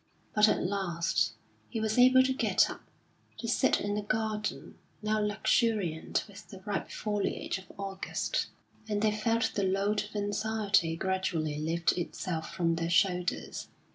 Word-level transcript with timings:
But 0.33 0.49
at 0.49 0.63
last 0.65 1.33
he 1.69 1.79
was 1.79 1.99
able 1.99 2.23
to 2.23 2.33
get 2.33 2.71
up, 2.71 2.81
to 3.37 3.47
sit 3.47 3.79
in 3.79 3.93
the 3.93 4.01
garden, 4.01 4.79
now 5.03 5.19
luxuriant 5.21 6.25
with 6.27 6.47
the 6.49 6.61
ripe 6.61 6.89
foliage 6.89 7.59
of 7.59 7.71
August; 7.77 8.47
and 8.89 9.03
they 9.03 9.11
felt 9.15 9.51
the 9.53 9.61
load 9.61 10.05
of 10.09 10.15
anxiety 10.15 10.95
gradually 10.95 11.59
lift 11.59 11.95
itself 11.99 12.51
from 12.51 12.77
their 12.77 12.89
shoulders. 12.89 13.67